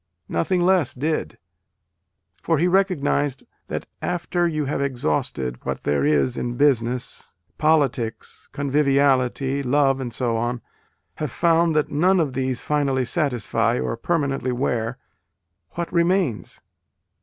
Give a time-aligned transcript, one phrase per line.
[0.29, 1.37] Nothing less did:
[2.41, 3.85] for he recognised that"
[4.17, 10.61] after you have exhausted what there is in business, politics, conviviality, love and so on
[11.17, 14.97] have found that none of these finally satisfy, or per manently wear
[15.75, 16.63] what remains